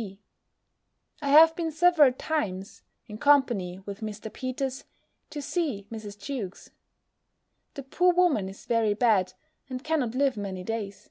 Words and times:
B., 0.00 0.18
I 1.20 1.28
have 1.28 1.54
been 1.54 1.70
several 1.70 2.10
times 2.14 2.80
(in 3.06 3.18
company 3.18 3.80
with 3.84 4.00
Mr. 4.00 4.32
Peters) 4.32 4.84
to 5.28 5.42
see 5.42 5.86
Mrs. 5.92 6.18
Jewkes. 6.18 6.70
The 7.74 7.82
poor 7.82 8.14
woman 8.14 8.48
is 8.48 8.64
very 8.64 8.94
bad, 8.94 9.34
and 9.68 9.84
cannot 9.84 10.14
live 10.14 10.38
many 10.38 10.64
days. 10.64 11.10